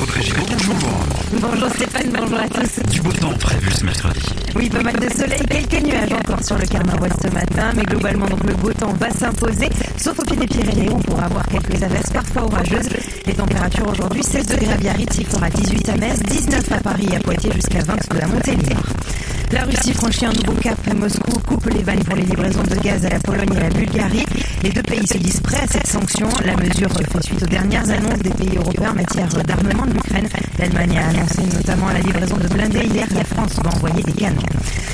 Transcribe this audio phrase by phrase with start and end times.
[0.00, 0.76] Audrey Giraud, bonjour.
[1.40, 2.80] Bonjour Stéphane, bonjour à tous.
[2.92, 4.20] Du beau temps prévu ce mercredi.
[4.54, 6.64] Oui, pas mal de soleil, quelques nuages encore sur le
[7.00, 10.46] Ouest ce matin, mais globalement donc le beau temps va s'imposer, sauf au pied des
[10.46, 12.88] Pyrénées on pourra avoir quelques averses parfois orageuses.
[13.26, 17.08] Les températures aujourd'hui 16 degrés à Biarritz, il fera 18 à Metz, 19 à Paris
[17.12, 18.82] et à Poitiers jusqu'à 22 à Montélimar.
[19.50, 20.76] La Russie franchit un nouveau cap.
[20.94, 23.70] Moscou coupe les vannes pour les livraisons de gaz à la Pologne et à la
[23.70, 24.26] Bulgarie.
[24.62, 26.28] Les deux pays se disent prêts à cette sanction.
[26.44, 30.28] La mesure fait suite aux dernières annonces des pays européens en matière d'armement de l'Ukraine.
[30.58, 33.06] L'Allemagne a annoncé notamment la livraison de blindés hier.
[33.14, 34.42] La France va envoyer des canons.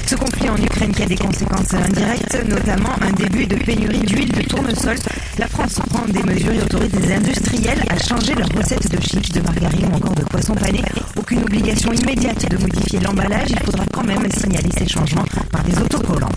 [0.07, 0.15] Ce
[0.49, 4.97] en Ukraine qui a des conséquences indirectes, notamment un début de pénurie d'huile de tournesol.
[5.39, 9.31] La France prend des mesures et autorise les industriels à changer leurs recettes de chips,
[9.31, 10.83] de margarine ou encore de poisson pané.
[11.17, 13.51] Aucune obligation immédiate de modifier l'emballage.
[13.51, 16.29] Il faudra quand même signaler ces changements par des autocollants.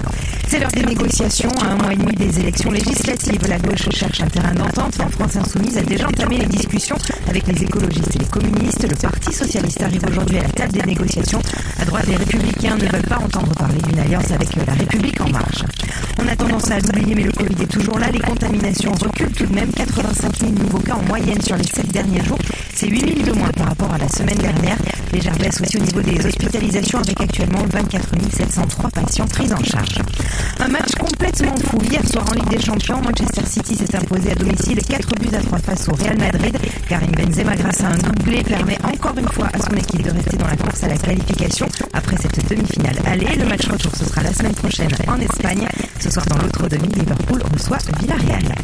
[0.49, 1.49] C'est l'heure des négociations.
[1.61, 4.97] À un mois et demi des élections législatives, la gauche cherche un terrain d'entente.
[4.97, 6.95] La France Insoumise a déjà entamé les discussions
[7.27, 8.87] avec les écologistes et les communistes.
[8.89, 11.41] Le Parti Socialiste arrive aujourd'hui à la table des négociations.
[11.81, 15.29] À droite, les Républicains ne veulent pas entendre parler d'une alliance avec la République en
[15.29, 15.63] marche.
[16.17, 18.09] On a tendance à l'oublier, mais le Covid est toujours là.
[18.09, 19.71] Les contaminations reculent tout de même.
[19.73, 22.39] 85 000 nouveaux cas en moyenne sur les 7 derniers jours.
[22.73, 24.77] C'est 8 000 de moins par rapport à la semaine dernière.
[25.11, 29.99] Légère baisse aussi au niveau des hospitalisations avec actuellement 24 703 patients pris en charge.
[30.59, 31.77] Un match complètement fou.
[31.89, 35.39] Hier soir en Ligue des Champions, Manchester City s'est imposé à domicile 4 buts à
[35.39, 36.57] 3 face au Real Madrid.
[36.89, 40.37] Karim Benzema, grâce à un doublé, permet encore une fois à son équipe de rester
[40.37, 42.97] dans la course à la qualification après cette demi-finale.
[43.05, 45.67] Allez, le match retour, ce sera la semaine prochaine en Espagne.
[45.99, 48.55] Ce soir, dans l'autre demi, Liverpool reçoit Villarreal.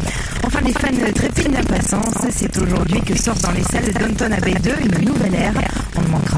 [0.46, 2.28] Enfin, les fans trépignent d'impatience.
[2.32, 5.54] C'est aujourd'hui que sort dans les salles d'Anton Abbey 2 une nouvelle ère.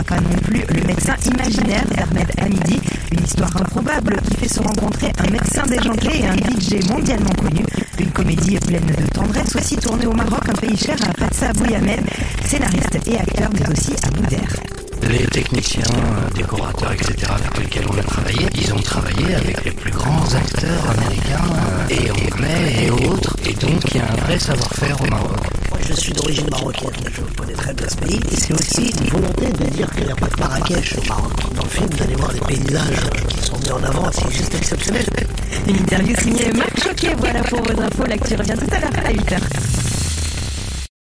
[0.03, 2.79] Pas non plus le médecin imaginaire d'Ahmed Hamidi.
[3.11, 7.65] Une histoire improbable qui fait se rencontrer un médecin déjanté et un DJ mondialement connu.
[7.97, 12.01] Une comédie pleine de tendresse, aussi tournée au Maroc, un pays cher à Fatsa Bouyamed,
[12.45, 14.37] scénariste et acteur, mais aussi à Bouder.
[15.09, 15.83] Les techniciens,
[16.35, 20.89] décorateurs, etc., avec lesquels on a travaillé, ils ont travaillé avec les plus grands acteurs
[20.97, 23.35] américains et anglais et autres.
[23.45, 25.54] Et donc, il y a un vrai savoir-faire au Maroc.
[25.87, 28.19] Je suis d'origine marocaine, je connais très bien ce pays.
[28.31, 30.95] Et c'est aussi une volonté de dire qu'il n'y a pas que Marrakech.
[31.07, 34.55] Dans le film, vous allez voir les paysages qui sont mis en avant, c'est juste
[34.55, 35.05] exceptionnel.
[35.67, 37.15] Une interview signée Marc Choquet.
[37.17, 38.05] Voilà pour vos infos.
[38.07, 39.74] L'actu revient tout à l'heure à 8h.